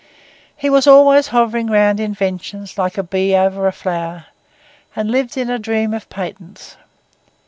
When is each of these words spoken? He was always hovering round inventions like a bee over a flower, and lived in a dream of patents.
He 0.57 0.67
was 0.67 0.87
always 0.87 1.27
hovering 1.27 1.67
round 1.67 1.99
inventions 1.99 2.75
like 2.75 2.97
a 2.97 3.03
bee 3.03 3.35
over 3.35 3.67
a 3.67 3.71
flower, 3.71 4.25
and 4.95 5.11
lived 5.11 5.37
in 5.37 5.47
a 5.47 5.59
dream 5.59 5.93
of 5.93 6.09
patents. 6.09 6.75